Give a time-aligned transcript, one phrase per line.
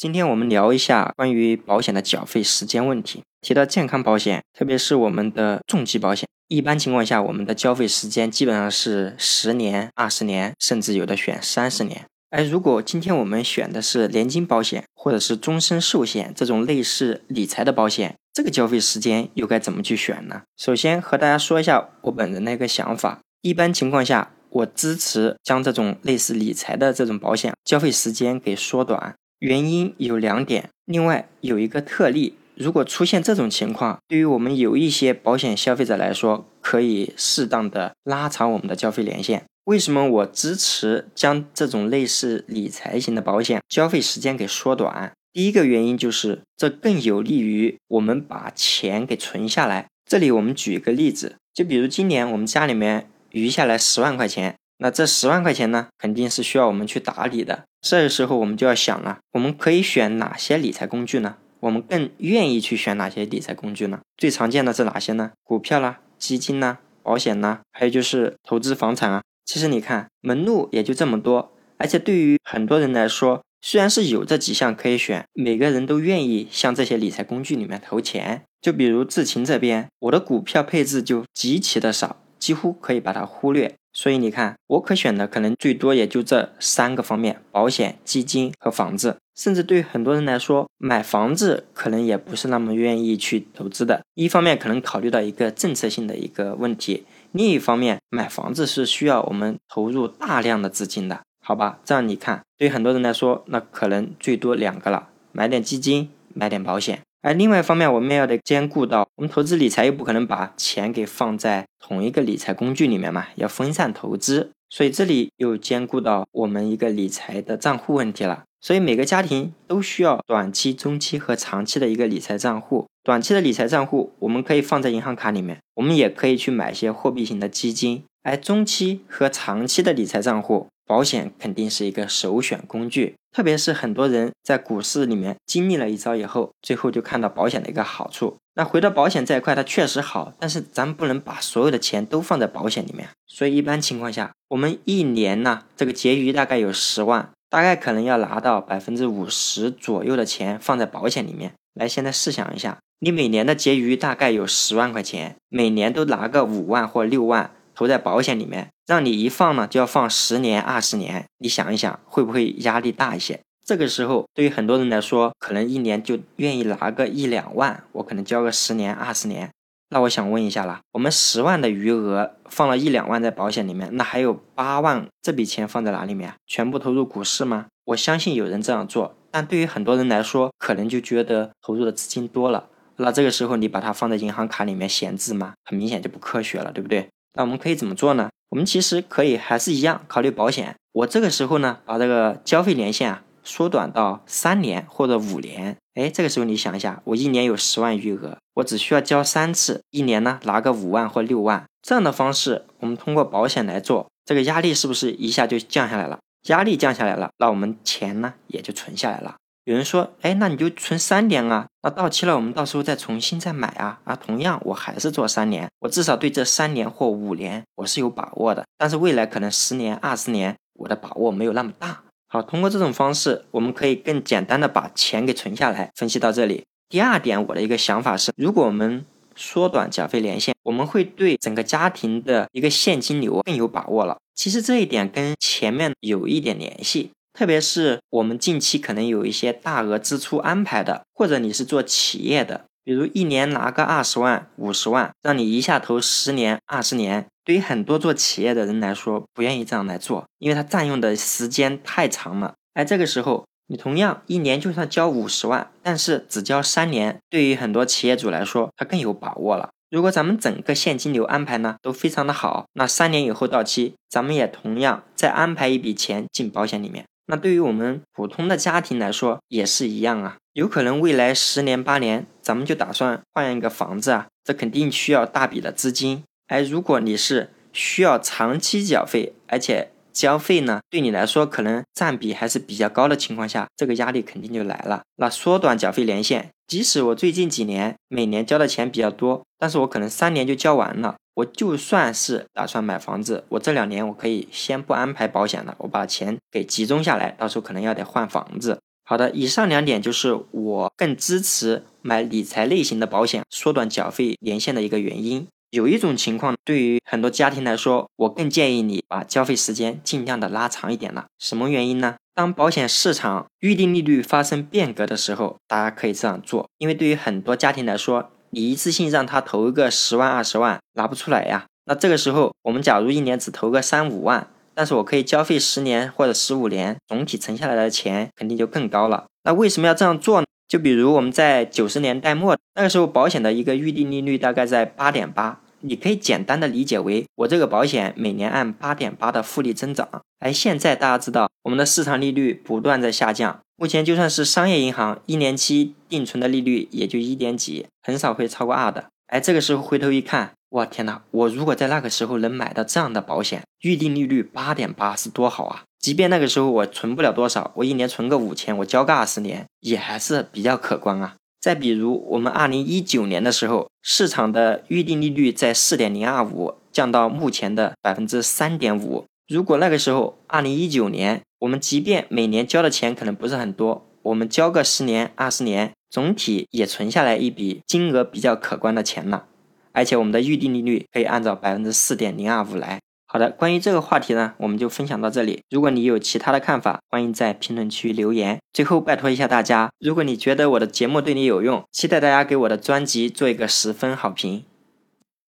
[0.00, 3.22] 今天我们聊一下关于保险的缴费时间问题。
[3.42, 12.06] 提到健康保险，特别是我们的重疾保险，一般情况下，我们的交费时间基本上是十年、二十年，甚至有的选三十年。
[12.30, 20.40] 哎，如果今天我们选的是年金保险或者是终身寿险这种类似理财的保险，这个交费时间又该怎么去选呢？
[20.56, 24.30] 首先和大家说一下我本人的一个想法，一般情况下。
[24.52, 30.70] 我支持将这种类似理财的这种保险交费时间给缩短，原因有两点。
[30.86, 39.44] 另外有一个特例，如果出现这种情况，对于我们有一些保险消费者来说，可以适当的拉长我们的交费年限。
[39.64, 45.12] 为什么我支持将这种类似理财型的保险交费时间给缩短？
[45.32, 49.86] 第一个原因就是这更有利于我们把钱给存下来。
[50.08, 53.08] 这里我们举一个例子，就比如今年我们家里面。
[53.32, 57.62] 余下来十万块钱，那这十万块钱呢，肯定是需要我们去打理的。
[57.80, 61.36] 这个时候我们就要想了，我们可以选哪些理财工具呢？
[61.60, 64.00] 我们更愿意去选哪些理财工具呢？
[64.16, 65.32] 最常见的是哪些呢？
[65.42, 69.22] 股票啦、基金呐、保险呐，还有就是投资房产啊。
[69.44, 78.42] 其实你看门路也就这么多，而且对于很多人来说，虽然是有这几项可以选，每个人都愿意向这些理财工具里面投钱。
[78.60, 82.16] 就比如志勤这边，我的股票配置就极其的少。
[82.38, 89.16] 几乎可以把它忽略，所以你看，我可选的可能最多也就这三个方面：保险、基金和房子。
[89.34, 94.02] 甚至对很多人来说，买房子可能也不是那么愿意去投资的。
[94.14, 101.78] 一方面可能考虑到一个政策性的一个问题，另一方面买房子是需要我们投入大量的资金的，好吧？
[101.84, 107.00] 这样你看，对很多人来说，那可能最多两个了：买点基金，买点保险。
[107.22, 118.44] 而另外一方面，我们要得兼顾到，我们投资理财又不可能把钱给放在同一个理财工具里面嘛，要分散投资，所以这里又兼顾到我们一个理财的账户问题了。
[118.62, 122.86] 所以每个家庭都需要短期、中期和长期的一个理财账户。
[123.02, 128.02] 短期的理财账户，我们可以放在银行卡里面，我们也可以去买一些货币型的基金。
[128.22, 130.66] 而中期和长期的理财账户。
[130.90, 138.38] 保险肯定是一个首选工具，特别是很多人在股市里面经历了一遭以后，最后就看到保险的一个好处。
[138.54, 143.08] 那回到保险这一块，它确实好，但是咱不能把所有的钱都放在保险里面。
[143.28, 151.52] 所以一般情况下，我们一年呢，这个结余大概有十万，大概可能要拿到百分之五十左右的钱放在保险里面。
[151.74, 157.52] 来，现在试想一下，你每年的结余大概有十万块钱，每年都拿个五万或六万。
[157.80, 163.40] 投在保险里面，让你一放呢就要放十年、二十年，你想一想会不会压力大一些？
[163.64, 169.48] 这个时候对于很多人来说，可能一年就愿意拿个一两万，我可能交个十年、二十年。
[169.88, 176.34] 那我想问一下啦，我们十万的余额放了一两万在保险里面，那还有八万，这笔钱放在哪里面？
[176.46, 177.68] 全部投入股市吗？
[177.86, 182.68] 我相信有人这样做，但对于很多人来说，可能就觉得投入的资金多了。
[182.96, 185.54] 那这个时候你把它放在银行卡里面闲置吗？
[185.64, 187.08] 很明显就不科学了，对不对？
[187.34, 188.30] 那我们可以怎么做呢？
[188.50, 190.74] 我们其实可以还是一样考虑保险。
[190.92, 195.76] 我这个时候呢，把这个交费年限啊缩短到三年或者五年。
[195.94, 201.64] 哎，这个时候你想一下，我一年有十万余额，我只需要交三次，一年呢拿个五万或六万。
[201.82, 206.18] 这样的方式，我们通过保险来做，这个压力是不是一下就降下来了？
[206.48, 209.36] 压力降下来了，那我们钱呢也就存下来了。
[209.70, 222.02] 有人说，哎，那你就存三年啊，那到期了我们到时候再重新再买啊，啊，同样我还是做三年，我至少对这三年或五年我是有把握的，但是未来可能十年、二十年我的把握没有那么大。
[222.26, 225.92] 好，通过这种方式，我们可以更简单的把钱给存下来。
[225.94, 229.06] 分析到这里，第二点我的一个想法是，如果我们
[229.36, 234.18] 缩短缴费年限，我们会对整个家庭的一个现金流更有把握了。
[234.34, 237.12] 其实这一点跟前面有一点联系。
[237.32, 252.54] 特别是我们近期可能有一些大额支出安排的，或者你是做企业的，比如一年拿个二十万、五十万，让你一下投十年、二十年，对于很多做企业的人来说，不愿意这样来做，因为它占用的时间太长了。
[252.74, 259.70] 哎，这个时候你同样一年就算交五十万，但是只交三年，对于很多企业主来说，他更有把握了。
[259.90, 267.04] 如果咱们整个现金流安排呢都非常的好，那三年以后到期，咱们也同样再安排一笔钱进保险里面。
[267.30, 276.24] 那对于我们普通的家庭来说也是一样啊，有可能未来十年八年，咱们就打算换一个房子啊，这肯定需要大笔的资金。
[276.48, 285.02] 而如果你是需要长期缴费，而且交费呢对你来说可能占比还是比较高的情况下，这个压力肯定就来了。
[285.14, 291.14] 那缩短缴费年限，即使我最近几年每年交的钱比较多，但是我可能三年就交完了。
[291.40, 298.78] 我就算是打算买房子，我这两年我可以先不安排保险了，我把钱给集中下来，到时候可能要得换房子。
[299.04, 305.46] 好的，以上两点就是我更支持买理财类型的保险，缩短缴费年限的一个原因。
[305.70, 311.26] 有一种情况，对于很多家庭来说，我更建议你把交费时间尽量的拉长一点了。
[311.38, 312.16] 什么原因呢？
[312.34, 316.68] 当保险市场预定利率发生变革的时候，大家可以这样做。
[316.78, 321.66] 因为对于很多家庭来说，你一次性让他投一个十万、二十万，拿不出来呀。
[321.86, 329.26] 那这个时候，我们假如一年只投个三五万，但是我可以交费十年或者十五年，总体存下来的钱肯定就更高了。
[329.44, 330.46] 那为什么要这样做呢？
[330.68, 340.08] 就比如我们在九十年代末那个时候，保险的一个预定利率大概在八点八，你可以简单的理解为我这个保险每年按八点八的复利增长。
[340.38, 349.06] 而现在大家知道，我们的市场利率不断在下降，目前就算是商业银行一年期定存的利率也就一点几，很少会超过二的。
[349.28, 351.22] 哎，这个时候回头一看，我天哪！
[351.30, 355.84] 我如果在那个时候能买到这样的保险，预定利率八点八是多好啊！
[355.98, 361.36] 即便那个时候我存不了多少，我一年存个五千，我交个二十年，也还是比较可观啊。
[361.58, 369.24] 再比如，我们二零一九年的时候，市场的预定利率在四点零二五，降到目前的百分之三点五。
[369.48, 379.44] 如果那个时候二零一九年，我们即便每年交的钱可能不是很多，我们交个十年、二十年，总体也存下来一笔金额比较可观的钱了。
[379.92, 383.00] 而且我们的预定利率可以按照百分之四点零二五来。
[383.26, 385.62] 好的，关于这个话题呢，我们就分享到这里。
[385.68, 388.58] 如果你有其他的看法，欢迎在评论区留言。
[388.72, 394.64] 最后拜托一下大家，如果你觉得我的节目对你有用，期待大家给我的专辑做一个十分好评。